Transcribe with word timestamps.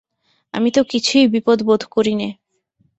আমি 0.53 0.69
তো 0.71 0.81
কিছুই 0.83 1.25
বিপদ 1.27 1.57
বোধ 1.63 1.81
করি 1.89 2.13
নে। 2.15 2.29